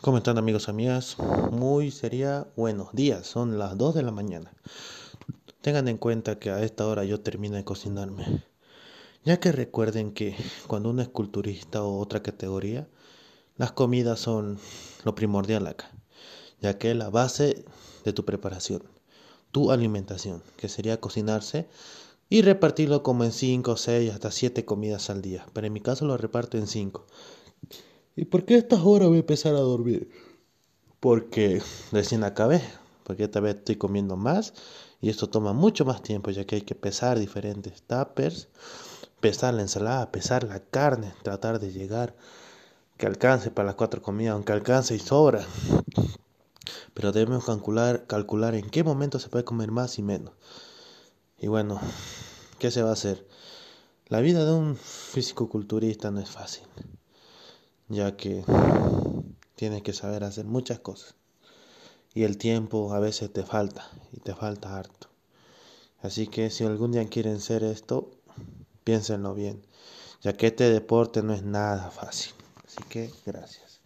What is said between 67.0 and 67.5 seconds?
quieren